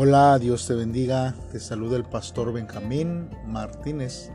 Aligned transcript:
Hola, 0.00 0.38
Dios 0.38 0.64
te 0.68 0.76
bendiga. 0.76 1.34
Te 1.50 1.58
saluda 1.58 1.96
el 1.96 2.04
pastor 2.04 2.52
Benjamín 2.52 3.30
Martínez. 3.48 4.30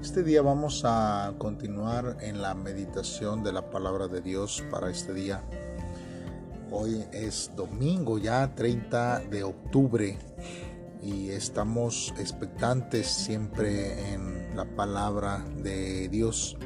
Este 0.00 0.22
día 0.22 0.42
vamos 0.42 0.82
a 0.84 1.34
continuar 1.38 2.18
en 2.20 2.40
la 2.40 2.54
meditación 2.54 3.42
de 3.42 3.52
la 3.52 3.68
palabra 3.68 4.06
de 4.06 4.20
Dios 4.20 4.62
para 4.70 4.88
este 4.88 5.12
día. 5.12 5.42
Hoy 6.70 7.04
es 7.10 7.50
domingo 7.56 8.18
ya 8.18 8.54
30 8.54 9.22
de 9.28 9.42
octubre 9.42 10.16
y 11.02 11.30
estamos 11.30 12.14
expectantes 12.20 13.08
siempre 13.08 14.12
en 14.12 14.54
la 14.54 14.66
palabra 14.76 15.44
de 15.64 16.08
Dios. 16.10 16.56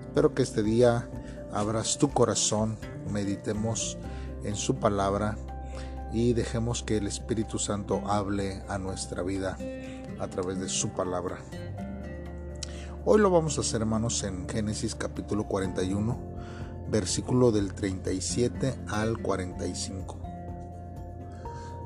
Espero 0.00 0.34
que 0.34 0.42
este 0.42 0.64
día 0.64 1.08
abras 1.52 1.96
tu 1.96 2.10
corazón, 2.10 2.76
meditemos 3.08 3.98
en 4.42 4.56
su 4.56 4.74
palabra 4.80 5.38
y 6.16 6.32
dejemos 6.32 6.82
que 6.82 6.96
el 6.96 7.06
Espíritu 7.06 7.58
Santo 7.58 8.00
hable 8.06 8.62
a 8.68 8.78
nuestra 8.78 9.22
vida 9.22 9.58
a 10.18 10.28
través 10.28 10.58
de 10.58 10.70
su 10.70 10.88
palabra. 10.88 11.36
Hoy 13.04 13.20
lo 13.20 13.28
vamos 13.28 13.58
a 13.58 13.60
hacer, 13.60 13.82
hermanos, 13.82 14.24
en 14.24 14.48
Génesis 14.48 14.94
capítulo 14.94 15.44
41, 15.44 16.18
versículo 16.88 17.52
del 17.52 17.74
37 17.74 18.76
al 18.88 19.18
45. 19.18 20.18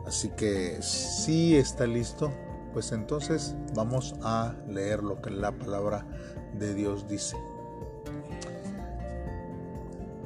Así 0.06 0.28
que 0.28 0.80
si 0.80 1.56
está 1.56 1.88
listo, 1.88 2.32
pues 2.72 2.92
entonces 2.92 3.56
vamos 3.74 4.14
a 4.22 4.54
leer 4.68 5.02
lo 5.02 5.20
que 5.20 5.30
la 5.30 5.50
palabra 5.50 6.06
de 6.56 6.72
Dios 6.74 7.08
dice. 7.08 7.36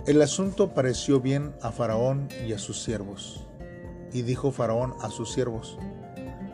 El 0.04 0.20
asunto 0.20 0.74
pareció 0.74 1.20
bien 1.22 1.54
a 1.62 1.72
Faraón 1.72 2.28
y 2.46 2.52
a 2.52 2.58
sus 2.58 2.82
siervos 2.82 3.46
y 4.14 4.22
dijo 4.22 4.50
Faraón 4.50 4.94
a 5.02 5.10
sus 5.10 5.32
siervos, 5.32 5.76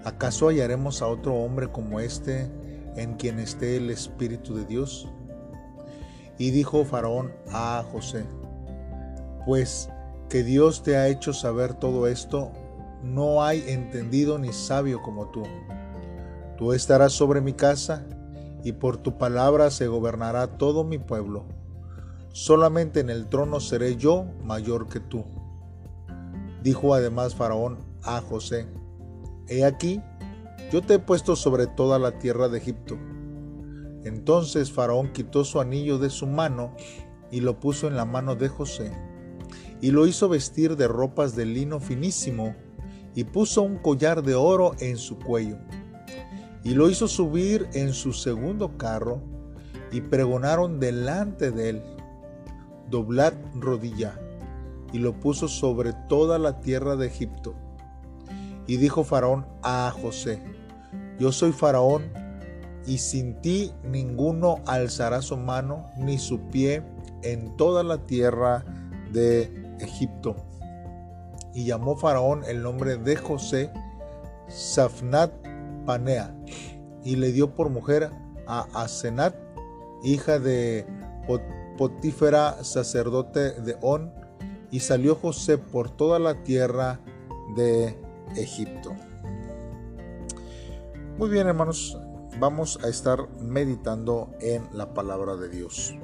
¿acaso 0.05 0.48
hallaremos 0.48 1.03
a 1.03 1.06
otro 1.06 1.34
hombre 1.36 1.70
como 1.70 2.00
este 2.00 2.50
en 2.97 3.14
quien 3.14 3.39
esté 3.39 3.77
el 3.77 3.91
Espíritu 3.91 4.56
de 4.56 4.64
Dios? 4.64 5.06
Y 6.39 6.50
dijo 6.50 6.84
Faraón 6.84 7.33
a 7.52 7.84
José, 7.92 8.25
pues 9.47 9.89
que 10.28 10.42
Dios 10.42 10.83
te 10.83 10.97
ha 10.97 11.06
hecho 11.06 11.33
saber 11.33 11.75
todo 11.75 12.08
esto, 12.08 12.50
no 13.05 13.44
hay 13.44 13.62
entendido 13.69 14.39
ni 14.39 14.52
sabio 14.52 15.02
como 15.02 15.28
tú. 15.28 15.42
Tú 16.56 16.72
estarás 16.72 17.12
sobre 17.12 17.41
mi 17.41 17.52
casa, 17.52 18.05
y 18.62 18.72
por 18.72 18.97
tu 18.97 19.19
palabra 19.19 19.70
se 19.70 19.86
gobernará 19.86 20.58
todo 20.58 20.84
mi 20.84 20.98
pueblo. 20.98 21.45
Solamente 22.33 23.00
en 23.00 23.11
el 23.11 23.27
trono 23.27 23.61
seré 23.61 23.97
yo 23.97 24.24
mayor 24.45 24.89
que 24.89 25.00
tú. 25.00 25.24
Dijo 26.62 26.94
además 26.94 27.34
Faraón 27.34 27.78
a 28.03 28.20
José, 28.20 28.66
He 29.48 29.64
aquí, 29.64 30.00
yo 30.70 30.83
te 30.83 30.94
he 30.94 30.98
puesto 30.98 31.34
sobre 31.34 31.67
toda 31.67 31.98
la 31.98 32.19
tierra 32.19 32.48
de 32.48 32.58
Egipto. 32.58 32.98
Entonces 34.05 34.70
Faraón 34.70 35.12
quitó 35.12 35.44
su 35.44 35.61
anillo 35.61 35.98
de 35.98 36.11
su 36.11 36.27
mano 36.27 36.75
y 37.30 37.41
lo 37.41 37.58
puso 37.58 37.89
en 37.89 37.97
la 37.97 38.05
mano 38.05 38.36
de 38.36 38.48
José, 38.48 38.92
y 39.80 39.91
lo 39.91 40.06
hizo 40.06 40.28
vestir 40.28 40.77
de 40.77 40.89
ropas 40.89 41.34
de 41.34 41.47
lino 41.47 41.80
finísimo, 41.80 42.55
y 43.14 43.24
puso 43.24 43.62
un 43.62 43.78
collar 43.78 44.22
de 44.22 44.34
oro 44.34 44.72
en 44.80 44.97
su 44.97 45.19
cuello, 45.19 45.58
y 46.64 46.74
lo 46.74 46.91
hizo 46.91 47.08
subir 47.08 47.69
en 47.72 47.92
su 47.92 48.12
segundo 48.12 48.77
carro, 48.77 49.22
y 49.92 50.00
pregonaron 50.00 50.80
delante 50.80 51.50
de 51.50 51.70
él, 51.70 51.83
doblad 52.89 53.34
rodilla 53.55 54.19
y 54.92 54.98
lo 54.98 55.19
puso 55.19 55.48
sobre 55.48 55.92
toda 56.08 56.38
la 56.38 56.60
tierra 56.60 56.96
de 56.96 57.06
Egipto. 57.06 57.55
Y 58.66 58.77
dijo 58.77 59.05
Faraón 59.05 59.46
a 59.62 59.92
José, 60.00 60.42
yo 61.19 61.33
soy 61.33 61.52
Faraón, 61.52 62.05
y 62.86 62.98
sin 62.98 63.40
ti 63.40 63.73
ninguno 63.84 64.62
alzará 64.67 65.20
su 65.23 65.36
mano 65.36 65.90
ni 65.96 66.18
su 66.18 66.40
pie 66.48 66.83
en 67.23 67.56
toda 67.56 67.83
la 67.83 67.98
tierra 68.06 68.64
de 69.12 69.77
Egipto. 69.80 70.36
Y 71.52 71.64
llamó 71.64 71.96
Faraón 71.96 72.42
el 72.46 72.62
nombre 72.62 72.96
de 72.96 73.17
José 73.17 73.70
Safnat 74.48 75.33
Panea, 75.84 76.34
y 77.05 77.17
le 77.17 77.33
dio 77.33 77.55
por 77.55 77.70
mujer 77.70 78.11
a 78.46 78.67
Asenat, 78.74 79.34
hija 80.02 80.39
de 80.39 80.86
Potífera, 81.77 82.62
sacerdote 82.64 83.52
de 83.61 83.77
On, 83.80 84.12
y 84.70 84.81
salió 84.81 85.14
José 85.14 85.58
por 85.58 85.91
toda 85.91 86.19
la 86.19 86.42
tierra 86.42 87.01
de 87.57 87.97
Egipto. 88.36 88.95
Muy 91.19 91.29
bien 91.29 91.48
hermanos, 91.48 91.98
vamos 92.39 92.79
a 92.83 92.89
estar 92.89 93.29
meditando 93.41 94.31
en 94.41 94.67
la 94.73 94.95
palabra 94.95 95.36
de 95.36 95.48
Dios. 95.48 95.95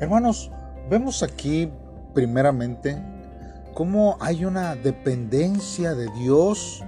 Hermanos, 0.00 0.50
vemos 0.88 1.22
aquí 1.22 1.70
primeramente 2.14 2.96
cómo 3.74 4.16
hay 4.20 4.44
una 4.44 4.74
dependencia 4.76 5.94
de 5.94 6.08
Dios 6.12 6.82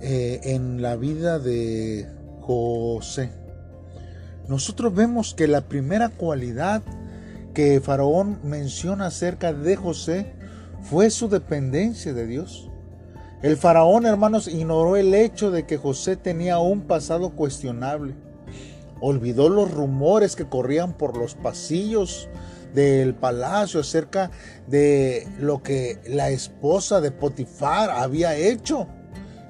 eh, 0.00 0.40
en 0.44 0.80
la 0.80 0.96
vida 0.96 1.38
de 1.38 2.08
José. 2.40 3.30
Nosotros 4.48 4.94
vemos 4.94 5.34
que 5.34 5.46
la 5.46 5.60
primera 5.60 6.08
cualidad 6.08 6.82
que 7.60 7.78
Faraón 7.82 8.38
menciona 8.42 9.08
acerca 9.08 9.52
de 9.52 9.76
José 9.76 10.32
fue 10.80 11.10
su 11.10 11.28
dependencia 11.28 12.14
de 12.14 12.26
Dios. 12.26 12.70
El 13.42 13.58
faraón, 13.58 14.06
hermanos, 14.06 14.48
ignoró 14.48 14.96
el 14.96 15.12
hecho 15.12 15.50
de 15.50 15.66
que 15.66 15.76
José 15.76 16.16
tenía 16.16 16.58
un 16.58 16.80
pasado 16.80 17.36
cuestionable. 17.36 18.14
Olvidó 19.02 19.50
los 19.50 19.70
rumores 19.70 20.36
que 20.36 20.46
corrían 20.46 20.94
por 20.94 21.18
los 21.18 21.34
pasillos 21.34 22.30
del 22.72 23.14
palacio 23.14 23.80
acerca 23.80 24.30
de 24.66 25.28
lo 25.38 25.62
que 25.62 25.98
la 26.08 26.30
esposa 26.30 27.02
de 27.02 27.10
Potifar 27.10 27.90
había 27.90 28.36
hecho 28.36 28.86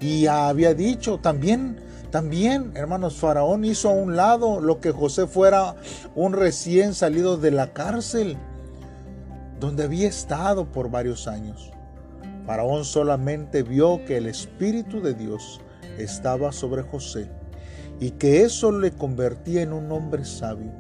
y 0.01 0.27
había 0.27 0.75
dicho. 0.75 1.21
También 1.23 1.77
también, 2.11 2.73
hermanos, 2.75 3.17
Faraón 3.17 3.65
hizo 3.65 3.91
a 3.91 3.95
un 3.95 4.17
lado 4.17 4.61
lo 4.61 4.81
que 4.81 4.91
José 4.91 5.27
fuera 5.27 5.77
un 6.15 6.33
recién 6.33 6.95
salido 6.95 7.37
de 7.37 7.51
la 7.51 7.73
cárcel, 7.73 8.37
donde 9.61 9.85
había 9.85 10.09
estado 10.09 10.73
por 10.73 10.91
varios 10.91 11.29
años. 11.29 11.71
Faraón 12.47 12.85
solamente 12.85 13.63
vio 13.63 14.05
que 14.05 14.17
el 14.17 14.27
Espíritu 14.27 15.01
de 15.01 15.15
Dios 15.15 15.61
estaba 15.99 16.51
sobre 16.53 16.83
José 16.83 17.31
y 18.01 18.13
que 18.13 18.43
eso 18.43 18.73
le 18.73 18.93
convertía 18.93 19.63
en 19.63 19.73
un 19.73 19.93
hombre 19.93 20.25
sabio. 20.25 20.73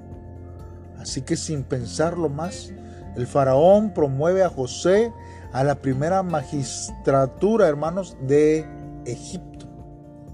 Así 0.99 1.23
que 1.23 1.37
sin 1.37 1.63
pensarlo 1.63 2.29
más, 2.29 2.73
el 3.17 3.27
faraón 3.27 3.93
promueve 3.95 4.43
a 4.43 4.49
José 4.49 5.13
a 5.53 5.65
la 5.65 5.77
primera 5.77 6.23
magistratura, 6.23 7.69
hermanos, 7.69 8.17
de 8.23 8.67
Egipto. 9.05 9.50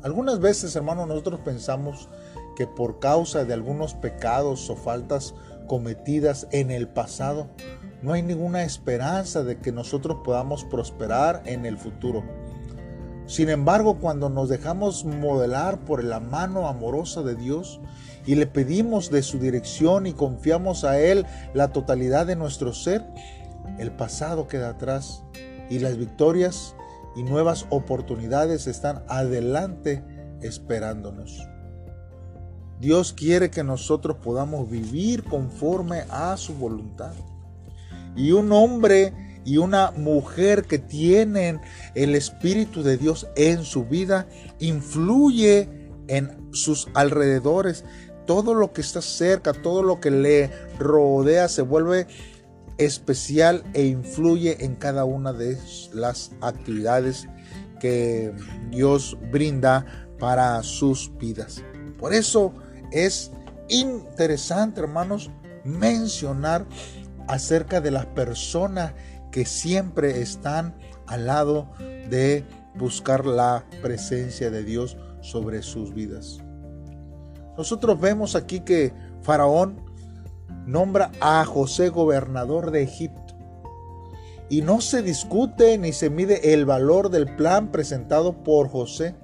Algunas 0.07 0.39
veces, 0.39 0.77
hermanos, 0.77 1.09
nosotros 1.09 1.41
pensamos 1.41 2.09
que 2.55 2.69
por 2.69 3.01
causa 3.01 3.45
de 3.45 3.53
algunos 3.53 3.95
pecados 3.95 4.71
o 4.71 4.77
faltas 4.77 5.35
cometidas 5.67 6.47
en 6.53 6.71
el 6.71 6.87
pasado, 6.87 7.49
no 8.03 8.13
hay 8.13 8.23
ninguna 8.23 8.63
esperanza 8.63 9.43
de 9.43 9.59
que 9.59 9.73
nosotros 9.73 10.19
podamos 10.25 10.65
prosperar 10.65 11.43
en 11.45 11.67
el 11.67 11.77
futuro. 11.77 12.23
Sin 13.27 13.49
embargo, 13.49 13.99
cuando 13.99 14.31
nos 14.31 14.49
dejamos 14.49 15.05
modelar 15.05 15.81
por 15.81 16.05
la 16.05 16.21
mano 16.21 16.69
amorosa 16.69 17.23
de 17.23 17.35
Dios 17.35 17.81
y 18.27 18.37
le 18.37 18.47
pedimos 18.47 19.11
de 19.11 19.25
su 19.25 19.41
dirección 19.41 20.07
y 20.07 20.13
confiamos 20.13 20.85
a 20.85 21.01
Él 21.01 21.27
la 21.53 21.73
totalidad 21.73 22.27
de 22.27 22.37
nuestro 22.37 22.73
ser, 22.73 23.05
el 23.81 23.91
pasado 23.91 24.47
queda 24.47 24.69
atrás 24.69 25.25
y 25.69 25.81
las 25.81 25.97
victorias 25.97 26.77
y 27.17 27.23
nuevas 27.23 27.67
oportunidades 27.71 28.67
están 28.67 29.03
adelante 29.09 30.05
esperándonos. 30.43 31.49
Dios 32.79 33.15
quiere 33.15 33.51
que 33.51 33.65
nosotros 33.65 34.19
podamos 34.23 34.71
vivir 34.71 35.25
conforme 35.25 36.05
a 36.11 36.37
su 36.37 36.55
voluntad. 36.55 37.15
Y 38.15 38.33
un 38.33 38.53
hombre 38.53 39.41
y 39.45 39.57
una 39.57 39.93
mujer 39.93 40.65
que 40.65 40.79
tienen 40.79 41.61
el 41.95 42.15
Espíritu 42.15 42.83
de 42.83 42.99
Dios 42.99 43.29
en 43.37 43.65
su 43.65 43.85
vida 43.85 44.27
influye 44.59 45.69
en 46.09 46.49
sus 46.53 46.89
alrededores. 46.95 47.85
Todo 48.27 48.55
lo 48.55 48.73
que 48.73 48.81
está 48.81 49.01
cerca, 49.01 49.53
todo 49.53 49.83
lo 49.83 50.01
que 50.01 50.11
le 50.11 50.51
rodea 50.79 51.49
se 51.49 51.63
vuelve 51.63 52.09
especial 52.79 53.65
e 53.75 53.87
influye 53.87 54.65
en 54.65 54.77
cada 54.77 55.05
una 55.05 55.33
de 55.33 55.59
las 55.93 56.33
actividades 56.41 57.29
que 57.81 58.33
Dios 58.71 59.17
brinda 59.31 59.87
para 60.19 60.63
sus 60.63 61.17
vidas. 61.19 61.63
Por 61.99 62.13
eso 62.13 62.53
es 62.93 63.31
interesante, 63.69 64.81
hermanos, 64.81 65.31
mencionar 65.65 66.67
acerca 67.29 67.81
de 67.81 67.91
las 67.91 68.07
personas 68.07 68.93
que 69.33 69.45
siempre 69.45 70.21
están 70.21 70.77
al 71.07 71.27
lado 71.27 71.71
de 71.79 72.45
buscar 72.77 73.27
la 73.27 73.65
presencia 73.83 74.51
de 74.51 74.63
Dios 74.63 74.97
sobre 75.21 75.63
sus 75.63 75.95
vidas. 75.95 76.39
Nosotros 77.57 77.99
vemos 77.99 78.37
aquí 78.37 78.61
que 78.61 78.93
Faraón 79.23 79.86
nombra 80.67 81.11
a 81.21 81.45
José 81.45 81.89
gobernador 81.89 82.71
de 82.71 82.83
Egipto. 82.83 83.35
Y 84.49 84.63
no 84.63 84.81
se 84.81 85.03
discute 85.03 85.79
ni 85.79 85.93
se 85.93 86.11
mide 86.11 86.53
el 86.53 86.67
valor 86.67 87.11
del 87.11 87.35
plan 87.37 87.73
presentado 87.73 88.45
por 88.45 88.69
José. 88.69 89.15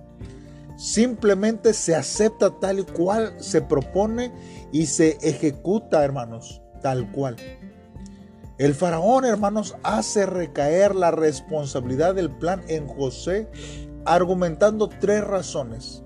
Simplemente 0.76 1.74
se 1.74 1.94
acepta 1.94 2.58
tal 2.58 2.80
y 2.80 2.84
cual 2.84 3.34
se 3.38 3.60
propone 3.60 4.32
y 4.72 4.86
se 4.86 5.18
ejecuta, 5.20 6.02
hermanos, 6.04 6.62
tal 6.80 7.12
cual. 7.12 7.36
El 8.58 8.74
faraón, 8.74 9.24
hermanos, 9.24 9.76
hace 9.82 10.26
recaer 10.26 10.94
la 10.94 11.10
responsabilidad 11.10 12.14
del 12.14 12.30
plan 12.30 12.62
en 12.68 12.86
José, 12.86 13.48
argumentando 14.04 14.88
tres 14.88 15.24
razones. 15.24 16.02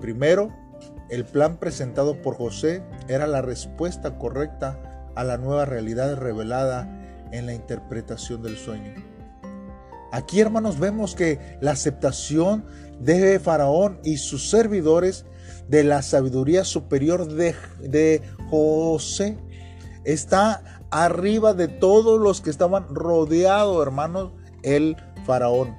Primero, 0.00 0.50
el 1.08 1.24
plan 1.24 1.58
presentado 1.58 2.20
por 2.22 2.36
José 2.36 2.82
era 3.08 3.26
la 3.26 3.42
respuesta 3.42 4.18
correcta 4.18 5.10
a 5.14 5.24
la 5.24 5.38
nueva 5.38 5.64
realidad 5.64 6.16
revelada 6.16 6.88
en 7.32 7.46
la 7.46 7.54
interpretación 7.54 8.42
del 8.42 8.56
sueño. 8.56 8.94
Aquí, 10.12 10.40
hermanos, 10.40 10.78
vemos 10.78 11.14
que 11.14 11.58
la 11.60 11.72
aceptación 11.72 12.64
de 13.00 13.38
Faraón 13.38 14.00
y 14.04 14.16
sus 14.16 14.48
servidores 14.48 15.26
de 15.68 15.84
la 15.84 16.02
sabiduría 16.02 16.64
superior 16.64 17.26
de, 17.26 18.22
José 18.48 19.36
está 20.04 20.82
arriba 20.90 21.54
de 21.54 21.68
todos 21.68 22.20
los 22.20 22.40
que 22.40 22.50
estaban 22.50 22.94
rodeados, 22.94 23.82
hermanos, 23.82 24.32
el 24.62 24.96
Faraón. 25.24 25.76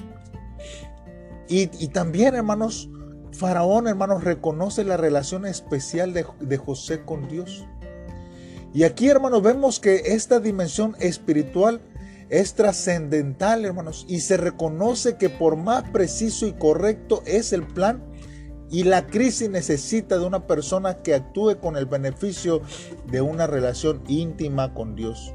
Y 1.50 1.88
también, 1.88 2.36
hermanos, 2.36 2.90
Faraón, 3.38 3.88
hermanos, 3.88 4.24
reconoce 4.24 4.84
la 4.84 4.98
relación 4.98 5.46
especial 5.46 6.14
de, 6.14 6.26
de 6.40 6.58
José 6.58 7.04
con 7.06 7.28
Dios. 7.28 7.68
Y 8.74 8.84
aquí, 8.84 9.08
hermanos, 9.10 9.44
vemos 9.44 9.80
que 9.80 9.96
esta 10.14 10.40
dimensión 10.40 10.96
espiritual 11.00 11.82
es 12.30 12.56
trascendental, 12.56 13.64
hermanos, 13.64 14.06
y 14.10 14.22
se 14.22 14.38
reconoce 14.38 15.18
que 15.18 15.30
por 15.30 15.56
más 15.56 15.84
preciso 15.92 16.48
y 16.48 16.54
correcto 16.54 17.22
es 17.26 17.54
el 17.54 17.64
plan, 17.64 18.04
y 18.70 18.84
la 18.84 19.08
crisis 19.08 19.50
necesita 19.50 20.18
de 20.18 20.26
una 20.26 20.46
persona 20.46 20.98
que 20.98 21.14
actúe 21.16 21.60
con 21.62 21.78
el 21.78 21.86
beneficio 21.86 22.62
de 23.06 23.22
una 23.22 23.48
relación 23.48 24.04
íntima 24.08 24.74
con 24.74 24.96
Dios. 24.96 25.34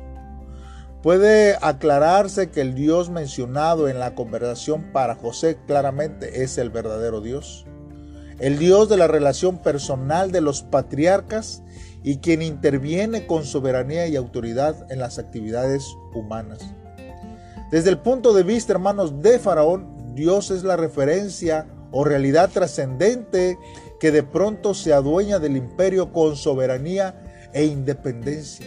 Puede 1.03 1.57
aclararse 1.63 2.51
que 2.51 2.61
el 2.61 2.75
Dios 2.75 3.11
mencionado 3.11 3.89
en 3.89 3.99
la 3.99 4.15
conversación 4.15 4.93
para 4.93 5.15
José 5.15 5.59
claramente 5.67 6.43
es 6.43 6.59
el 6.59 6.71
verdadero 6.71 7.21
Dios. 7.21 7.67
El 8.39 8.59
Dios 8.59 8.89
de 8.89 8.97
la 8.97 9.07
relación 9.07 9.59
personal 9.59 10.33
de 10.33 10.41
los 10.41 10.63
patriarcas 10.63 11.63
y 12.03 12.19
quien 12.19 12.43
interviene 12.43 13.27
con 13.27 13.45
soberanía 13.45 14.07
y 14.07 14.17
autoridad 14.17 14.91
en 14.91 14.99
las 14.99 15.19
actividades 15.19 15.97
humanas. 16.15 16.61
Desde 17.71 17.91
el 17.91 17.99
punto 17.99 18.35
de 18.35 18.43
vista, 18.43 18.73
hermanos, 18.73 19.23
de 19.23 19.39
Faraón, 19.39 20.15
Dios 20.15 20.51
es 20.51 20.63
la 20.65 20.77
referencia 20.77 21.67
o 21.91 22.05
realidad 22.05 22.51
trascendente 22.51 23.59
que 24.01 24.11
de 24.11 24.23
pronto 24.23 24.75
se 24.75 24.93
adueña 24.93 25.39
del 25.39 25.57
imperio 25.57 26.13
con 26.13 26.37
soberanía 26.37 27.51
e 27.53 27.65
independencia. 27.65 28.67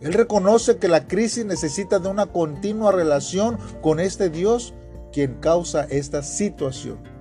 Él 0.00 0.12
reconoce 0.12 0.76
que 0.76 0.88
la 0.88 1.06
crisis 1.06 1.44
necesita 1.44 1.98
de 1.98 2.08
una 2.08 2.26
continua 2.26 2.92
relación 2.92 3.58
con 3.80 3.98
este 3.98 4.30
Dios 4.30 4.74
quien 5.12 5.34
causa 5.40 5.84
esta 5.84 6.22
situación. 6.22 7.15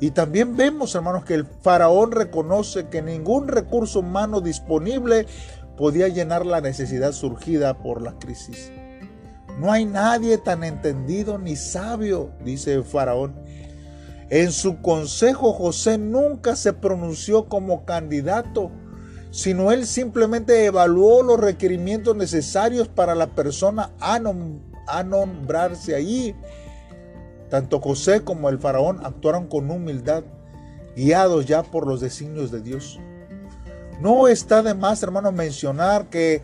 Y 0.00 0.12
también 0.12 0.56
vemos, 0.56 0.94
hermanos, 0.94 1.24
que 1.24 1.34
el 1.34 1.44
faraón 1.44 2.12
reconoce 2.12 2.88
que 2.88 3.02
ningún 3.02 3.48
recurso 3.48 4.00
humano 4.00 4.40
disponible 4.40 5.26
podía 5.76 6.08
llenar 6.08 6.46
la 6.46 6.60
necesidad 6.60 7.12
surgida 7.12 7.78
por 7.78 8.02
la 8.02 8.12
crisis. 8.18 8.70
No 9.58 9.72
hay 9.72 9.84
nadie 9.84 10.38
tan 10.38 10.62
entendido 10.62 11.38
ni 11.38 11.56
sabio, 11.56 12.30
dice 12.44 12.74
el 12.74 12.84
faraón. 12.84 13.34
En 14.30 14.52
su 14.52 14.82
consejo 14.82 15.52
José 15.52 15.98
nunca 15.98 16.54
se 16.54 16.72
pronunció 16.72 17.48
como 17.48 17.84
candidato, 17.84 18.70
sino 19.30 19.72
él 19.72 19.86
simplemente 19.86 20.64
evaluó 20.64 21.22
los 21.22 21.40
requerimientos 21.40 22.14
necesarios 22.14 22.88
para 22.88 23.14
la 23.14 23.28
persona 23.34 23.90
a, 23.98 24.18
nombrarse 25.02 25.94
allí 25.94 26.34
tanto 27.48 27.80
José 27.80 28.22
como 28.22 28.48
el 28.48 28.58
faraón 28.58 29.00
actuaron 29.04 29.46
con 29.46 29.70
humildad, 29.70 30.24
guiados 30.96 31.46
ya 31.46 31.62
por 31.62 31.86
los 31.86 32.00
designios 32.00 32.50
de 32.50 32.60
Dios. 32.60 32.98
No 34.00 34.28
está 34.28 34.62
de 34.62 34.74
más, 34.74 35.02
hermano, 35.02 35.32
mencionar 35.32 36.06
que 36.08 36.42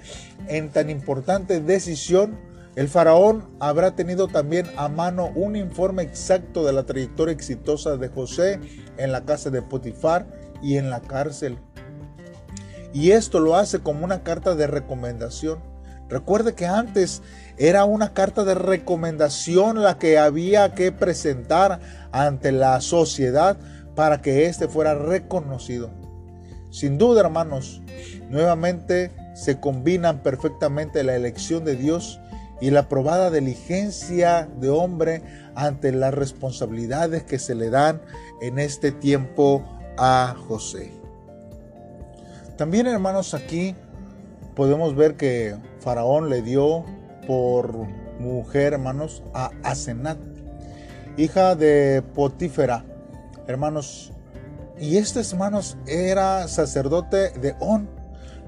en 0.48 0.70
tan 0.70 0.90
importante 0.90 1.60
decisión, 1.60 2.36
el 2.74 2.88
faraón 2.88 3.44
habrá 3.60 3.94
tenido 3.94 4.26
también 4.26 4.66
a 4.76 4.88
mano 4.88 5.30
un 5.36 5.54
informe 5.54 6.02
exacto 6.02 6.64
de 6.64 6.72
la 6.72 6.82
trayectoria 6.82 7.32
exitosa 7.32 7.96
de 7.96 8.08
José 8.08 8.58
en 8.96 9.12
la 9.12 9.24
casa 9.24 9.50
de 9.50 9.62
Potifar 9.62 10.26
y 10.60 10.76
en 10.76 10.90
la 10.90 11.00
cárcel. 11.00 11.58
Y 12.92 13.12
esto 13.12 13.38
lo 13.38 13.56
hace 13.56 13.80
como 13.80 14.04
una 14.04 14.22
carta 14.22 14.56
de 14.56 14.66
recomendación. 14.66 15.73
Recuerde 16.08 16.54
que 16.54 16.66
antes 16.66 17.22
era 17.56 17.84
una 17.84 18.12
carta 18.12 18.44
de 18.44 18.54
recomendación 18.54 19.82
la 19.82 19.98
que 19.98 20.18
había 20.18 20.74
que 20.74 20.92
presentar 20.92 21.80
ante 22.12 22.52
la 22.52 22.80
sociedad 22.80 23.56
para 23.94 24.20
que 24.20 24.46
éste 24.46 24.68
fuera 24.68 24.94
reconocido. 24.94 25.90
Sin 26.70 26.98
duda, 26.98 27.20
hermanos, 27.20 27.80
nuevamente 28.28 29.12
se 29.34 29.60
combinan 29.60 30.22
perfectamente 30.22 31.04
la 31.04 31.14
elección 31.14 31.64
de 31.64 31.76
Dios 31.76 32.20
y 32.60 32.70
la 32.70 32.88
probada 32.88 33.30
diligencia 33.30 34.48
de 34.60 34.70
hombre 34.70 35.22
ante 35.54 35.92
las 35.92 36.14
responsabilidades 36.14 37.22
que 37.22 37.38
se 37.38 37.54
le 37.54 37.70
dan 37.70 38.00
en 38.40 38.58
este 38.58 38.90
tiempo 38.90 39.64
a 39.96 40.34
José. 40.48 40.92
También, 42.56 42.86
hermanos, 42.86 43.34
aquí 43.34 43.74
podemos 44.54 44.94
ver 44.96 45.16
que 45.16 45.56
Faraón 45.84 46.30
le 46.30 46.40
dio 46.40 46.82
por 47.26 47.70
mujer, 48.18 48.72
hermanos, 48.72 49.22
a 49.34 49.50
Asenat, 49.62 50.16
hija 51.18 51.54
de 51.54 52.02
Potífera, 52.14 52.86
hermanos. 53.46 54.10
Y 54.80 54.96
este, 54.96 55.20
hermanos, 55.20 55.76
era 55.86 56.48
sacerdote 56.48 57.30
de 57.38 57.54
On. 57.60 57.88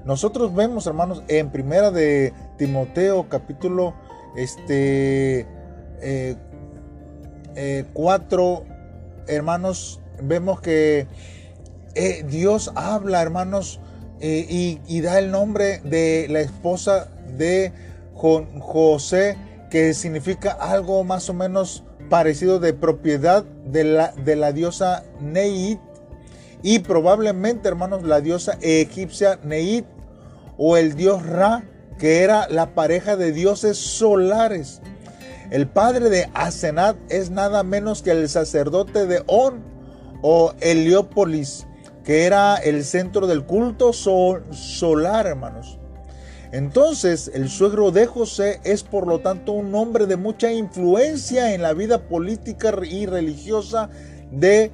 Nosotros 0.03 0.53
vemos, 0.55 0.87
hermanos, 0.87 1.21
en 1.27 1.51
primera 1.51 1.91
de 1.91 2.33
Timoteo, 2.57 3.29
capítulo 3.29 3.93
este, 4.35 5.45
4, 6.01 6.03
eh, 7.55 7.85
eh, 7.95 9.35
hermanos, 9.35 10.01
vemos 10.23 10.59
que 10.59 11.05
eh, 11.93 12.25
Dios 12.27 12.71
habla, 12.75 13.21
hermanos, 13.21 13.79
y, 14.19 14.79
y 14.87 15.01
da 15.01 15.19
el 15.19 15.29
nombre 15.29 15.79
de 15.83 16.25
la 16.29 16.39
esposa 16.39 17.11
de 17.37 17.71
José, 18.13 19.37
que 19.69 19.93
significa 19.93 20.51
algo 20.51 21.03
más 21.03 21.29
o 21.29 21.33
menos 21.33 21.83
parecido 22.09 22.59
de 22.59 22.73
propiedad 22.73 23.43
de 23.43 23.83
la, 23.83 24.11
de 24.13 24.35
la 24.35 24.51
diosa 24.51 25.03
Neit 25.19 25.79
y 26.63 26.79
probablemente, 26.79 27.67
hermanos, 27.67 28.03
la 28.03 28.21
diosa 28.21 28.57
egipcia 28.61 29.39
Neit 29.43 29.85
o 30.57 30.77
el 30.77 30.95
dios 30.95 31.25
Ra, 31.25 31.63
que 31.99 32.23
era 32.23 32.47
la 32.49 32.73
pareja 32.73 33.15
de 33.15 33.31
dioses 33.31 33.77
solares. 33.77 34.81
El 35.49 35.67
padre 35.67 36.09
de 36.09 36.29
Asenat 36.33 36.97
es 37.09 37.29
nada 37.29 37.63
menos 37.63 38.01
que 38.01 38.11
el 38.11 38.27
sacerdote 38.27 39.05
de 39.05 39.23
On 39.27 39.63
o 40.21 40.53
Heliópolis, 40.59 41.67
que 42.03 42.25
era 42.25 42.55
el 42.55 42.83
centro 42.83 43.27
del 43.27 43.45
culto 43.45 43.93
solar, 43.93 45.27
hermanos. 45.27 45.79
Entonces, 46.51 47.29
el 47.33 47.49
suegro 47.49 47.91
de 47.91 48.05
José 48.05 48.61
es 48.63 48.83
por 48.83 49.05
lo 49.05 49.19
tanto 49.19 49.51
un 49.51 49.73
hombre 49.75 50.05
de 50.05 50.15
mucha 50.15 50.51
influencia 50.51 51.53
en 51.53 51.61
la 51.61 51.73
vida 51.73 52.07
política 52.07 52.73
y 52.89 53.05
religiosa 53.05 53.89
de 54.31 54.71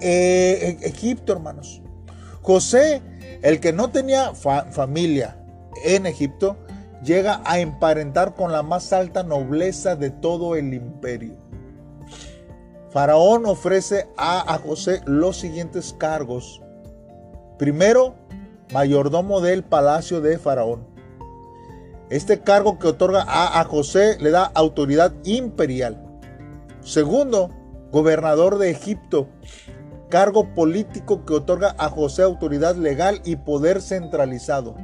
eh, 0.00 0.78
e-, 0.80 0.86
Egipto, 0.86 1.32
hermanos. 1.32 1.82
José, 2.42 3.00
el 3.42 3.58
que 3.60 3.72
no 3.72 3.90
tenía 3.90 4.32
familia 4.34 5.38
en 5.84 6.04
Egipto, 6.04 6.58
llega 7.02 7.40
a 7.44 7.58
emparentar 7.58 8.34
con 8.34 8.52
la 8.52 8.62
más 8.62 8.92
alta 8.92 9.22
nobleza 9.22 9.96
de 9.96 10.10
todo 10.10 10.56
el 10.56 10.74
imperio. 10.74 11.36
Faraón 12.90 13.46
ofrece 13.46 14.08
a, 14.16 14.54
a 14.54 14.58
José 14.58 15.00
los 15.06 15.38
siguientes 15.38 15.94
cargos. 15.98 16.62
Primero, 17.58 18.14
mayordomo 18.72 19.40
del 19.40 19.64
palacio 19.64 20.20
de 20.20 20.38
Faraón. 20.38 20.93
Este 22.10 22.40
cargo 22.40 22.78
que 22.78 22.88
otorga 22.88 23.24
a, 23.26 23.60
a 23.60 23.64
José 23.64 24.18
le 24.20 24.30
da 24.30 24.44
autoridad 24.44 25.12
imperial. 25.24 26.00
Segundo, 26.82 27.50
gobernador 27.90 28.58
de 28.58 28.70
Egipto, 28.70 29.28
cargo 30.10 30.54
político 30.54 31.24
que 31.24 31.34
otorga 31.34 31.74
a 31.78 31.88
José 31.88 32.22
autoridad 32.22 32.76
legal 32.76 33.20
y 33.24 33.36
poder 33.36 33.80
centralizado. 33.80 34.76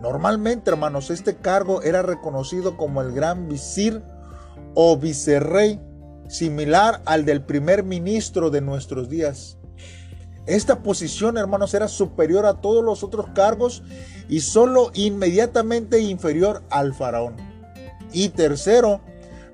Normalmente, 0.00 0.70
hermanos, 0.70 1.10
este 1.10 1.36
cargo 1.36 1.82
era 1.82 2.02
reconocido 2.02 2.76
como 2.76 3.02
el 3.02 3.12
gran 3.12 3.48
visir 3.48 4.02
o 4.74 4.96
vicerrey, 4.96 5.80
similar 6.28 7.02
al 7.04 7.24
del 7.24 7.42
primer 7.42 7.82
ministro 7.82 8.50
de 8.50 8.60
nuestros 8.60 9.08
días. 9.08 9.57
Esta 10.48 10.82
posición, 10.82 11.36
hermanos, 11.36 11.74
era 11.74 11.88
superior 11.88 12.46
a 12.46 12.62
todos 12.62 12.82
los 12.82 13.04
otros 13.04 13.26
cargos 13.34 13.82
y 14.30 14.40
solo 14.40 14.90
inmediatamente 14.94 16.00
inferior 16.00 16.62
al 16.70 16.94
faraón. 16.94 17.36
Y 18.14 18.30
tercero, 18.30 19.02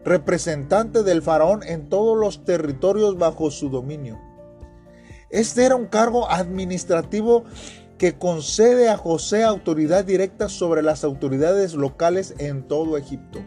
representante 0.04 1.02
del 1.02 1.20
faraón 1.20 1.64
en 1.64 1.88
todos 1.88 2.16
los 2.16 2.44
territorios 2.44 3.18
bajo 3.18 3.50
su 3.50 3.70
dominio. 3.70 4.20
Este 5.30 5.64
era 5.64 5.74
un 5.74 5.86
cargo 5.86 6.30
administrativo 6.30 7.42
que 7.98 8.16
concede 8.16 8.88
a 8.88 8.96
José 8.96 9.42
autoridad 9.42 10.04
directa 10.04 10.48
sobre 10.48 10.80
las 10.82 11.02
autoridades 11.02 11.74
locales 11.74 12.34
en 12.38 12.68
todo 12.68 12.96
Egipto. 12.96 13.40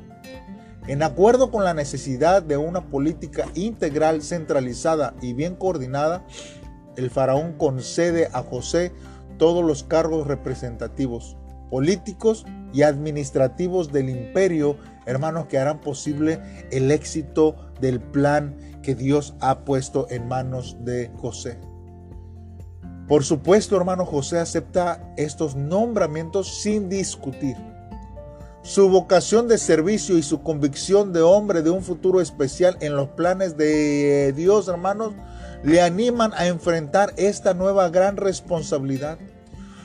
En 0.88 1.04
acuerdo 1.04 1.52
con 1.52 1.66
la 1.66 1.74
necesidad 1.74 2.42
de 2.42 2.56
una 2.56 2.90
política 2.90 3.46
integral, 3.56 4.22
centralizada 4.22 5.16
y 5.22 5.34
bien 5.34 5.56
coordinada, 5.56 6.26
el 6.98 7.10
faraón 7.10 7.54
concede 7.54 8.30
a 8.34 8.44
José 8.44 8.92
todos 9.38 9.64
los 9.64 9.84
cargos 9.84 10.28
representativos, 10.28 11.38
políticos 11.70 12.46
y 12.74 12.82
administrativos 12.82 13.92
del 13.92 14.10
imperio, 14.10 14.78
hermanos, 15.06 15.48
que 15.48 15.58
harán 15.58 15.80
posible 15.80 16.42
el 16.72 16.92
éxito 16.92 17.56
del 17.80 18.02
plan 18.02 18.58
que 18.82 18.96
Dios 18.96 19.36
ha 19.40 19.60
puesto 19.60 20.08
en 20.10 20.28
manos 20.28 20.78
de 20.82 21.12
José. 21.18 21.60
Por 23.08 23.24
supuesto, 23.24 23.78
hermano 23.78 24.06
José 24.06 24.40
acepta 24.40 25.14
estos 25.16 25.56
nombramientos 25.56 26.62
sin 26.62 26.90
discutir. 26.90 27.56
Su 28.64 28.90
vocación 28.90 29.48
de 29.48 29.58
servicio 29.58 30.18
y 30.18 30.24
su 30.24 30.42
convicción 30.42 31.14
de 31.14 31.22
hombre 31.22 31.62
de 31.62 31.70
un 31.70 31.84
futuro 31.84 32.20
especial 32.20 32.76
en 32.82 32.98
los 32.98 33.08
planes 33.10 33.56
de 33.56 34.34
Dios, 34.34 34.68
hermanos, 34.68 35.14
le 35.64 35.82
animan 35.82 36.34
a 36.36 36.48
enfrentar 36.48 37.14
esta 37.18 37.54
nueva 37.54 37.90
gran 37.90 38.18
responsabilidad. 38.18 39.18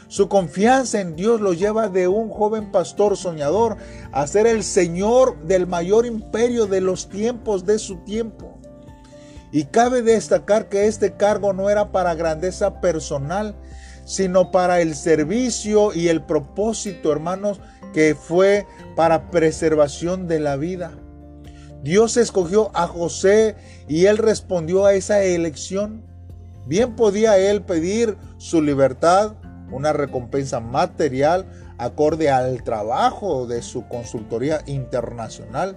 Su 0.08 0.28
confianza 0.28 1.00
en 1.00 1.16
Dios 1.16 1.40
lo 1.40 1.54
lleva 1.54 1.88
de 1.88 2.06
un 2.06 2.28
joven 2.28 2.70
pastor 2.70 3.16
soñador 3.16 3.78
a 4.12 4.26
ser 4.26 4.46
el 4.46 4.62
Señor 4.62 5.38
del 5.44 5.66
mayor 5.66 6.04
imperio 6.04 6.66
de 6.66 6.82
los 6.82 7.08
tiempos 7.08 7.64
de 7.64 7.78
su 7.78 7.96
tiempo. 8.04 8.58
Y 9.52 9.64
cabe 9.64 10.02
destacar 10.02 10.68
que 10.68 10.86
este 10.86 11.16
cargo 11.16 11.52
no 11.52 11.70
era 11.70 11.92
para 11.92 12.14
grandeza 12.14 12.80
personal, 12.80 13.54
sino 14.04 14.50
para 14.50 14.80
el 14.80 14.94
servicio 14.94 15.94
y 15.94 16.08
el 16.08 16.22
propósito, 16.22 17.10
hermanos, 17.12 17.60
que 17.94 18.14
fue 18.14 18.66
para 18.96 19.30
preservación 19.30 20.26
de 20.26 20.40
la 20.40 20.56
vida. 20.56 20.92
Dios 21.82 22.16
escogió 22.16 22.70
a 22.74 22.86
José 22.86 23.56
y 23.88 24.06
él 24.06 24.18
respondió 24.18 24.86
a 24.86 24.94
esa 24.94 25.22
elección. 25.22 26.02
Bien 26.66 26.94
podía 26.94 27.38
él 27.38 27.62
pedir 27.62 28.16
su 28.38 28.62
libertad, 28.62 29.34
una 29.70 29.92
recompensa 29.92 30.60
material 30.60 31.46
acorde 31.78 32.30
al 32.30 32.62
trabajo 32.62 33.46
de 33.46 33.62
su 33.62 33.88
consultoría 33.88 34.60
internacional. 34.66 35.76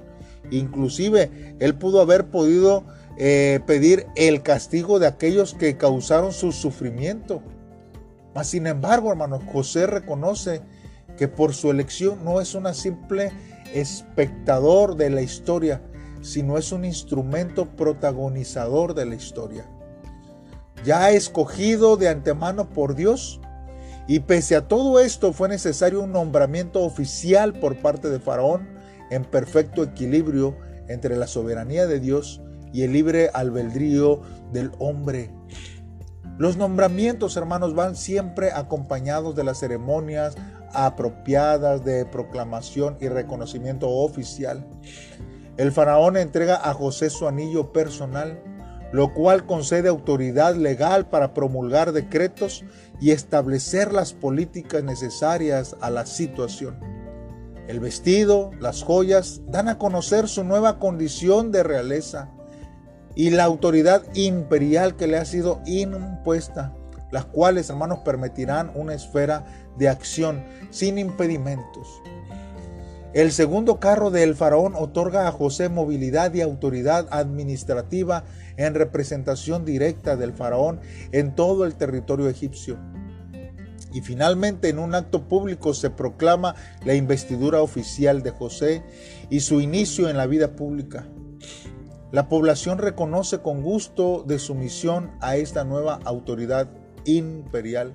Inclusive 0.51 1.55
él 1.59 1.75
pudo 1.75 2.01
haber 2.01 2.27
podido 2.27 2.83
eh, 3.17 3.61
pedir 3.65 4.05
el 4.15 4.43
castigo 4.43 4.99
de 4.99 5.07
aquellos 5.07 5.55
que 5.55 5.77
causaron 5.77 6.33
su 6.33 6.51
sufrimiento. 6.51 7.41
Mas 8.35 8.47
sin 8.47 8.67
embargo, 8.67 9.09
hermanos, 9.09 9.41
José 9.51 9.87
reconoce 9.87 10.61
que 11.17 11.27
por 11.27 11.53
su 11.53 11.71
elección 11.71 12.23
no 12.23 12.41
es 12.41 12.53
una 12.53 12.73
simple 12.73 13.31
espectador 13.73 14.95
de 14.97 15.09
la 15.09 15.21
historia, 15.21 15.81
sino 16.25 16.57
es 16.57 16.71
un 16.71 16.85
instrumento 16.85 17.67
protagonizador 17.75 18.95
de 18.95 19.05
la 19.05 19.13
historia. 19.13 19.69
Ya 20.83 21.11
escogido 21.11 21.97
de 21.97 22.09
antemano 22.09 22.67
por 22.67 22.95
Dios, 22.95 23.39
y 24.07 24.21
pese 24.21 24.55
a 24.55 24.67
todo 24.67 24.99
esto 24.99 25.33
fue 25.33 25.49
necesario 25.49 26.01
un 26.01 26.11
nombramiento 26.11 26.81
oficial 26.81 27.53
por 27.53 27.77
parte 27.77 28.09
de 28.09 28.19
Faraón 28.19 28.67
en 29.11 29.23
perfecto 29.23 29.83
equilibrio 29.83 30.57
entre 30.87 31.15
la 31.15 31.27
soberanía 31.27 31.85
de 31.85 31.99
Dios 31.99 32.41
y 32.73 32.81
el 32.81 32.93
libre 32.93 33.29
albedrío 33.31 34.21
del 34.51 34.71
hombre. 34.79 35.31
Los 36.39 36.57
nombramientos, 36.57 37.37
hermanos, 37.37 37.75
van 37.75 37.95
siempre 37.95 38.51
acompañados 38.51 39.35
de 39.35 39.43
las 39.43 39.59
ceremonias 39.59 40.35
apropiadas 40.73 41.85
de 41.85 42.05
proclamación 42.05 42.97
y 42.99 43.09
reconocimiento 43.09 43.89
oficial. 43.89 44.67
El 45.57 45.71
faraón 45.71 46.17
entrega 46.17 46.55
a 46.55 46.73
José 46.73 47.09
su 47.09 47.27
anillo 47.27 47.71
personal, 47.71 48.41
lo 48.91 49.13
cual 49.13 49.45
concede 49.45 49.87
autoridad 49.87 50.55
legal 50.55 51.07
para 51.07 51.33
promulgar 51.33 51.93
decretos 51.93 52.65
y 52.99 53.11
establecer 53.11 53.93
las 53.93 54.13
políticas 54.13 54.83
necesarias 54.83 55.77
a 55.79 55.89
la 55.89 56.05
situación. 56.05 56.79
El 57.67 57.79
vestido, 57.79 58.51
las 58.59 58.83
joyas 58.83 59.41
dan 59.47 59.69
a 59.69 59.77
conocer 59.77 60.27
su 60.27 60.43
nueva 60.43 60.77
condición 60.77 61.51
de 61.51 61.63
realeza 61.63 62.29
y 63.15 63.29
la 63.29 63.45
autoridad 63.45 64.03
imperial 64.13 64.97
que 64.97 65.07
le 65.07 65.17
ha 65.17 65.25
sido 65.25 65.61
impuesta, 65.65 66.75
las 67.11 67.25
cuales, 67.25 67.69
hermanos, 67.69 67.99
permitirán 67.99 68.71
una 68.75 68.93
esfera 68.93 69.45
de 69.77 69.87
acción 69.87 70.43
sin 70.69 70.97
impedimentos. 70.97 71.87
El 73.15 73.31
segundo 73.31 73.79
carro 73.79 74.11
del 74.11 74.35
faraón 74.35 74.73
otorga 74.75 75.25
a 75.25 75.31
José 75.31 75.69
movilidad 75.69 76.33
y 76.33 76.41
autoridad 76.41 77.07
administrativa 77.11 78.25
en 78.57 78.75
representación 78.75 79.63
directa 79.63 80.17
del 80.17 80.33
faraón 80.33 80.81
en 81.13 81.33
todo 81.33 81.63
el 81.63 81.75
territorio 81.75 82.27
egipcio. 82.27 82.77
Y 83.93 84.01
finalmente 84.01 84.67
en 84.67 84.79
un 84.79 84.95
acto 84.95 85.29
público 85.29 85.73
se 85.73 85.91
proclama 85.91 86.55
la 86.83 86.93
investidura 86.93 87.61
oficial 87.61 88.21
de 88.21 88.31
José 88.31 88.83
y 89.29 89.39
su 89.39 89.61
inicio 89.61 90.09
en 90.09 90.17
la 90.17 90.27
vida 90.27 90.57
pública. 90.57 91.07
La 92.11 92.27
población 92.27 92.79
reconoce 92.79 93.39
con 93.39 93.61
gusto 93.61 94.25
de 94.27 94.39
sumisión 94.39 95.11
a 95.21 95.37
esta 95.37 95.63
nueva 95.63 96.01
autoridad 96.03 96.69
imperial. 97.05 97.93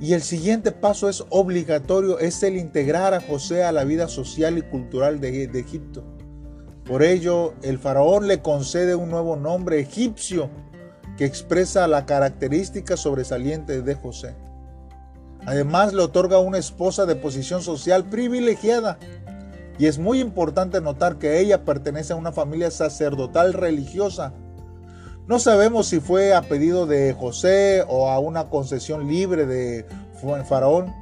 Y 0.00 0.12
el 0.12 0.22
siguiente 0.22 0.72
paso 0.72 1.08
es 1.08 1.24
obligatorio, 1.30 2.18
es 2.18 2.42
el 2.42 2.56
integrar 2.56 3.14
a 3.14 3.20
José 3.20 3.64
a 3.64 3.72
la 3.72 3.84
vida 3.84 4.08
social 4.08 4.58
y 4.58 4.62
cultural 4.62 5.20
de, 5.20 5.46
de 5.46 5.60
Egipto. 5.60 6.04
Por 6.84 7.02
ello, 7.02 7.54
el 7.62 7.78
faraón 7.78 8.28
le 8.28 8.42
concede 8.42 8.94
un 8.94 9.10
nuevo 9.10 9.36
nombre 9.36 9.80
egipcio 9.80 10.50
que 11.16 11.24
expresa 11.24 11.88
la 11.88 12.04
característica 12.04 12.96
sobresaliente 12.96 13.82
de 13.82 13.94
José. 13.94 14.36
Además, 15.46 15.94
le 15.94 16.02
otorga 16.02 16.38
una 16.38 16.58
esposa 16.58 17.06
de 17.06 17.16
posición 17.16 17.62
social 17.62 18.04
privilegiada 18.04 18.98
y 19.78 19.86
es 19.86 19.98
muy 19.98 20.20
importante 20.20 20.80
notar 20.80 21.18
que 21.18 21.40
ella 21.40 21.64
pertenece 21.64 22.12
a 22.12 22.16
una 22.16 22.32
familia 22.32 22.70
sacerdotal 22.70 23.52
religiosa. 23.52 24.32
No 25.28 25.40
sabemos 25.40 25.88
si 25.88 25.98
fue 25.98 26.34
a 26.34 26.42
pedido 26.42 26.86
de 26.86 27.12
José 27.12 27.84
o 27.88 28.10
a 28.10 28.20
una 28.20 28.48
concesión 28.48 29.08
libre 29.08 29.44
de 29.44 29.84
Faraón. 30.48 30.94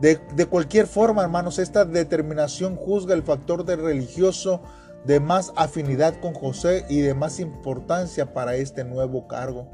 De, 0.00 0.18
de, 0.34 0.46
cualquier 0.46 0.86
forma, 0.86 1.22
hermanos, 1.22 1.58
esta 1.58 1.84
determinación 1.84 2.74
juzga 2.74 3.14
el 3.14 3.22
factor 3.22 3.64
de 3.64 3.76
religioso 3.76 4.60
de 5.04 5.20
más 5.20 5.52
afinidad 5.56 6.18
con 6.20 6.34
José 6.34 6.84
y 6.88 7.00
de 7.00 7.14
más 7.14 7.38
importancia 7.38 8.32
para 8.32 8.56
este 8.56 8.82
nuevo 8.82 9.28
cargo. 9.28 9.68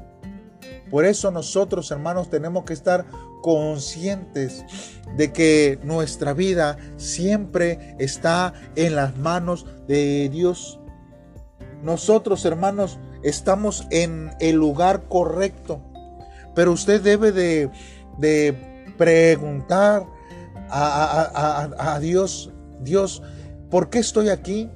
Por 0.91 1.05
eso 1.05 1.31
nosotros, 1.31 1.89
hermanos, 1.89 2.29
tenemos 2.29 2.65
que 2.65 2.73
estar 2.73 3.05
conscientes 3.41 4.63
de 5.15 5.31
que 5.33 5.79
nuestra 5.83 6.33
vida 6.33 6.77
siempre 6.97 7.95
está 7.97 8.53
en 8.75 8.95
las 8.95 9.17
manos 9.17 9.65
de 9.87 10.29
Dios. 10.29 10.79
Nosotros, 11.83 12.45
hermanos, 12.45 12.99
estamos 13.23 13.87
en 13.91 14.31
el 14.39 14.55
lugar 14.55 15.03
correcto, 15.07 15.81
pero 16.55 16.71
usted 16.71 17.01
debe 17.01 17.31
de, 17.31 17.69
preguntar 18.97 20.05
a, 20.69 21.69
a 21.93 21.99
Dios, 21.99 22.51
Dios, 22.81 23.21
¿por 23.69 23.89
qué 23.89 23.99
estoy 23.99 24.29
aquí? 24.29 24.69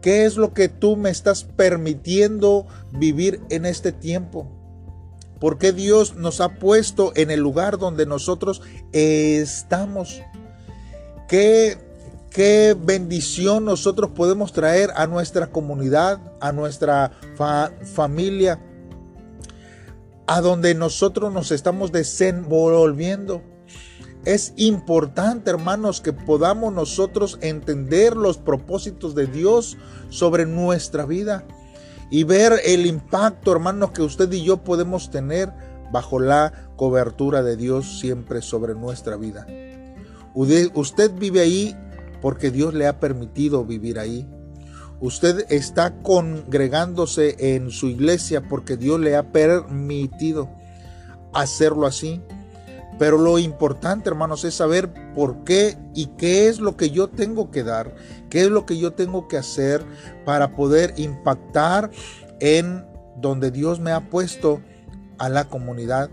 ¿Qué 0.00 0.24
es 0.24 0.36
lo 0.36 0.52
que 0.52 0.68
tú 0.68 0.96
me 0.96 1.10
estás 1.10 1.44
permitiendo 1.44 2.66
vivir 2.90 3.40
en 3.50 3.66
este 3.66 3.92
tiempo? 3.92 4.48
¿Por 5.38 5.58
qué 5.58 5.72
Dios 5.72 6.16
nos 6.16 6.40
ha 6.40 6.56
puesto 6.56 7.12
en 7.14 7.30
el 7.30 7.40
lugar 7.40 7.78
donde 7.78 8.04
nosotros 8.06 8.62
estamos? 8.92 10.22
qué, 11.32 11.78
qué 12.32 12.76
bendición 12.78 13.64
nosotros 13.64 14.10
podemos 14.14 14.52
traer 14.52 14.90
a 14.96 15.06
nuestra 15.06 15.48
comunidad, 15.48 16.20
a 16.40 16.52
nuestra 16.52 17.12
familia, 17.94 18.60
a 20.26 20.40
donde 20.40 20.74
nosotros 20.74 21.32
nos 21.32 21.50
estamos 21.50 21.92
desenvolviendo. 21.92 23.42
Es 24.24 24.54
importante, 24.56 25.50
hermanos, 25.50 26.00
que 26.00 26.12
podamos 26.12 26.72
nosotros 26.72 27.38
entender 27.42 28.16
los 28.16 28.38
propósitos 28.38 29.14
de 29.14 29.26
Dios 29.26 29.76
sobre 30.08 30.46
nuestra 30.46 31.04
vida 31.04 31.44
y 32.10 32.24
ver 32.24 32.60
el 32.64 32.86
impacto, 32.86 33.52
hermanos, 33.52 33.90
que 33.90 34.02
usted 34.02 34.30
y 34.32 34.44
yo 34.44 34.58
podemos 34.58 35.10
tener 35.10 35.52
bajo 35.90 36.20
la 36.20 36.70
cobertura 36.76 37.42
de 37.42 37.56
Dios 37.56 37.98
siempre 37.98 38.42
sobre 38.42 38.74
nuestra 38.74 39.16
vida. 39.16 39.46
Usted 40.34 41.10
vive 41.18 41.40
ahí 41.40 41.76
porque 42.22 42.52
Dios 42.52 42.72
le 42.72 42.86
ha 42.86 43.00
permitido 43.00 43.66
vivir 43.66 43.98
ahí. 43.98 44.26
Usted 45.00 45.44
está 45.50 46.00
congregándose 46.02 47.56
en 47.56 47.70
su 47.70 47.88
iglesia 47.88 48.48
porque 48.48 48.76
Dios 48.76 49.00
le 49.00 49.16
ha 49.16 49.32
permitido 49.32 50.48
hacerlo 51.34 51.86
así. 51.86 52.22
Pero 52.98 53.18
lo 53.18 53.40
importante, 53.40 54.08
hermanos, 54.08 54.44
es 54.44 54.54
saber 54.54 55.12
por 55.12 55.42
qué 55.42 55.76
y 55.92 56.06
qué 56.16 56.46
es 56.46 56.60
lo 56.60 56.76
que 56.76 56.90
yo 56.90 57.08
tengo 57.08 57.50
que 57.50 57.64
dar, 57.64 57.96
qué 58.30 58.42
es 58.42 58.48
lo 58.48 58.64
que 58.64 58.78
yo 58.78 58.92
tengo 58.92 59.26
que 59.26 59.38
hacer 59.38 59.84
para 60.24 60.54
poder 60.54 60.94
impactar 60.98 61.90
en 62.38 62.86
donde 63.16 63.50
Dios 63.50 63.80
me 63.80 63.90
ha 63.90 64.08
puesto 64.08 64.60
a 65.18 65.28
la 65.28 65.48
comunidad 65.48 66.10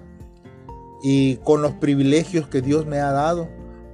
y 1.04 1.36
con 1.38 1.62
los 1.62 1.74
privilegios 1.74 2.48
que 2.48 2.62
Dios 2.62 2.88
me 2.88 3.00
ha 3.00 3.12
dado. 3.12 3.48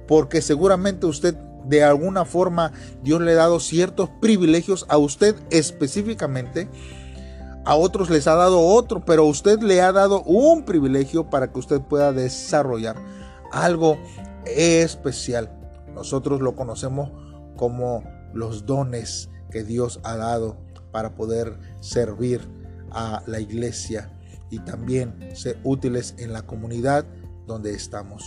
Porque 0.06 0.40
seguramente 0.40 1.04
usted 1.04 1.36
de 1.68 1.82
alguna 1.82 2.24
forma 2.24 2.72
Dios 3.02 3.20
le 3.20 3.32
ha 3.32 3.36
dado 3.36 3.60
ciertos 3.60 4.10
privilegios 4.20 4.86
a 4.88 4.98
usted 4.98 5.36
específicamente 5.50 6.68
a 7.66 7.74
otros 7.74 8.10
les 8.10 8.28
ha 8.28 8.36
dado 8.36 8.60
otro, 8.60 9.04
pero 9.04 9.24
usted 9.24 9.58
le 9.58 9.82
ha 9.82 9.90
dado 9.90 10.22
un 10.22 10.64
privilegio 10.64 11.28
para 11.28 11.50
que 11.50 11.58
usted 11.58 11.80
pueda 11.80 12.12
desarrollar 12.12 12.94
algo 13.50 13.98
especial. 14.46 15.50
Nosotros 15.92 16.40
lo 16.40 16.54
conocemos 16.54 17.10
como 17.56 18.04
los 18.32 18.66
dones 18.66 19.30
que 19.50 19.64
Dios 19.64 19.98
ha 20.04 20.16
dado 20.16 20.56
para 20.92 21.16
poder 21.16 21.58
servir 21.80 22.40
a 22.92 23.24
la 23.26 23.40
iglesia 23.40 24.12
y 24.48 24.60
también 24.60 25.18
ser 25.34 25.58
útiles 25.64 26.14
en 26.18 26.32
la 26.32 26.42
comunidad 26.42 27.04
donde 27.48 27.74
estamos. 27.74 28.22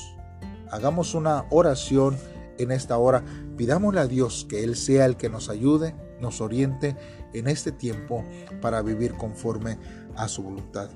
Hagamos 0.69 1.13
una 1.13 1.45
oración 1.49 2.17
en 2.59 2.71
esta 2.71 2.97
hora. 2.97 3.23
Pidámosle 3.57 4.01
a 4.01 4.07
Dios 4.07 4.45
que 4.47 4.63
Él 4.63 4.75
sea 4.75 5.05
el 5.05 5.17
que 5.17 5.29
nos 5.29 5.49
ayude, 5.49 5.95
nos 6.21 6.41
oriente 6.41 6.95
en 7.33 7.47
este 7.47 7.71
tiempo 7.71 8.23
para 8.61 8.81
vivir 8.81 9.13
conforme 9.15 9.79
a 10.15 10.27
su 10.27 10.43
voluntad. 10.43 10.89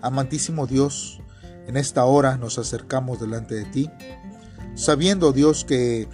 Amantísimo 0.00 0.66
Dios, 0.66 1.20
en 1.66 1.76
esta 1.76 2.04
hora 2.04 2.36
nos 2.36 2.58
acercamos 2.58 3.20
delante 3.20 3.54
de 3.54 3.64
ti, 3.64 3.90
sabiendo 4.74 5.32
Dios 5.32 5.64
que 5.64 6.08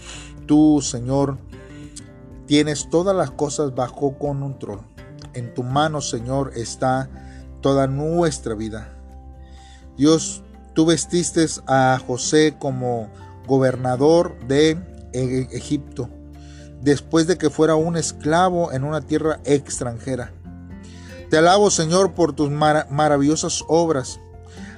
tú, 0.46 0.80
Señor, 0.82 1.38
tienes 2.46 2.90
todas 2.90 3.14
las 3.14 3.30
cosas 3.30 3.75
bajo 3.75 4.18
control. 4.18 4.80
En 5.35 5.52
tu 5.54 5.62
mano, 5.62 6.00
Señor, 6.00 6.52
está 6.56 7.08
toda 7.61 7.87
nuestra 7.87 8.54
vida. 8.54 8.92
Dios, 9.96 10.42
tú 10.75 10.87
vestiste 10.87 11.44
a 11.66 12.00
José 12.06 12.56
como 12.58 13.08
gobernador 13.47 14.37
de 14.47 14.79
e-, 15.12 15.49
Egipto 15.53 16.11
después 16.87 17.26
de 17.26 17.37
que 17.37 17.50
fuera 17.50 17.75
un 17.75 17.97
esclavo 17.97 18.73
en 18.73 18.85
una 18.85 19.00
tierra 19.00 19.41
extranjera. 19.45 20.33
Te 21.31 21.38
alabo, 21.38 21.70
Señor, 21.70 22.14
por 22.14 22.33
tus 22.33 22.51
maravillosas 22.51 23.64
obras, 23.66 24.20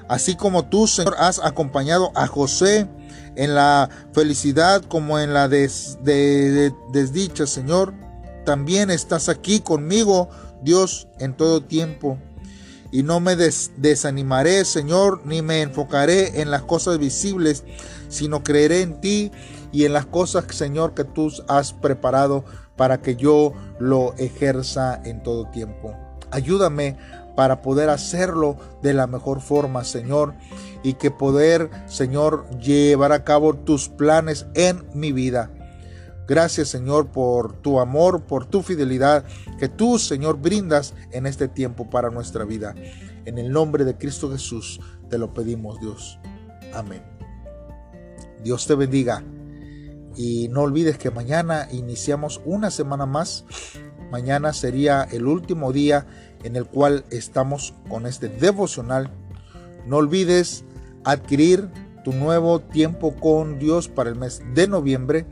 así 0.08 0.34
como 0.34 0.64
tú, 0.66 0.86
Señor, 0.86 1.16
has 1.18 1.38
acompañado 1.38 2.10
a 2.14 2.26
José 2.26 2.88
en 3.36 3.54
la 3.54 3.90
felicidad 4.12 4.82
como 4.82 5.18
en 5.18 5.34
la 5.34 5.48
desdicha, 5.48 7.46
Señor. 7.46 7.92
También 8.46 8.90
estás 8.90 9.28
aquí 9.28 9.60
conmigo, 9.60 10.30
Dios, 10.62 11.08
en 11.18 11.36
todo 11.36 11.62
tiempo. 11.62 12.18
Y 12.90 13.02
no 13.02 13.20
me 13.20 13.36
desanimaré, 13.36 14.64
Señor, 14.64 15.20
ni 15.24 15.42
me 15.42 15.62
enfocaré 15.62 16.40
en 16.40 16.50
las 16.50 16.62
cosas 16.62 16.98
visibles, 16.98 17.64
sino 18.08 18.42
creeré 18.42 18.80
en 18.82 19.00
ti 19.00 19.30
y 19.72 19.84
en 19.84 19.92
las 19.92 20.06
cosas, 20.06 20.44
Señor, 20.50 20.94
que 20.94 21.04
tú 21.04 21.30
has 21.48 21.72
preparado 21.72 22.44
para 22.76 23.02
que 23.02 23.16
yo 23.16 23.52
lo 23.78 24.14
ejerza 24.16 25.00
en 25.04 25.22
todo 25.22 25.50
tiempo. 25.50 25.94
Ayúdame 26.30 26.96
para 27.36 27.62
poder 27.62 27.90
hacerlo 27.90 28.56
de 28.82 28.94
la 28.94 29.06
mejor 29.06 29.40
forma, 29.40 29.84
Señor, 29.84 30.34
y 30.82 30.94
que 30.94 31.10
poder, 31.10 31.70
Señor, 31.86 32.48
llevar 32.58 33.12
a 33.12 33.24
cabo 33.24 33.54
tus 33.54 33.88
planes 33.88 34.46
en 34.54 34.84
mi 34.94 35.12
vida. 35.12 35.50
Gracias, 36.28 36.68
Señor, 36.68 37.06
por 37.06 37.54
tu 37.62 37.80
amor, 37.80 38.24
por 38.24 38.44
tu 38.44 38.62
fidelidad 38.62 39.24
que 39.58 39.70
tú, 39.70 39.98
Señor, 39.98 40.38
brindas 40.38 40.92
en 41.10 41.24
este 41.24 41.48
tiempo 41.48 41.88
para 41.88 42.10
nuestra 42.10 42.44
vida. 42.44 42.74
En 43.24 43.38
el 43.38 43.50
nombre 43.50 43.86
de 43.86 43.96
Cristo 43.96 44.30
Jesús 44.30 44.78
te 45.08 45.16
lo 45.16 45.32
pedimos, 45.32 45.80
Dios. 45.80 46.20
Amén. 46.74 47.02
Dios 48.44 48.66
te 48.66 48.74
bendiga. 48.74 49.24
Y 50.16 50.48
no 50.48 50.62
olvides 50.62 50.98
que 50.98 51.10
mañana 51.10 51.66
iniciamos 51.72 52.42
una 52.44 52.70
semana 52.70 53.06
más. 53.06 53.46
Mañana 54.10 54.52
sería 54.52 55.04
el 55.04 55.26
último 55.26 55.72
día 55.72 56.06
en 56.42 56.56
el 56.56 56.66
cual 56.66 57.06
estamos 57.10 57.72
con 57.88 58.04
este 58.04 58.28
devocional. 58.28 59.10
No 59.86 59.96
olvides 59.96 60.64
adquirir 61.04 61.70
tu 62.04 62.12
nuevo 62.12 62.60
tiempo 62.60 63.14
con 63.16 63.58
Dios 63.58 63.88
para 63.88 64.10
el 64.10 64.16
mes 64.16 64.42
de 64.54 64.68
noviembre 64.68 65.26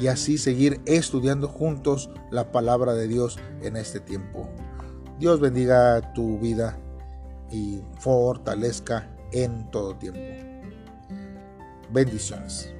y 0.00 0.06
así 0.06 0.38
seguir 0.38 0.80
estudiando 0.86 1.48
juntos 1.48 2.10
la 2.30 2.50
palabra 2.50 2.94
de 2.94 3.08
Dios 3.08 3.38
en 3.62 3.76
este 3.76 4.00
tiempo. 4.00 4.48
Dios 5.18 5.40
bendiga 5.40 6.12
tu 6.14 6.38
vida 6.38 6.78
y 7.50 7.82
fortalezca 8.00 9.08
en 9.32 9.70
todo 9.70 9.96
tiempo. 9.96 10.20
Bendiciones. 11.92 12.72